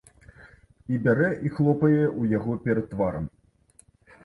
[0.95, 3.31] І бярэ і хлопае ў яго перад тварам.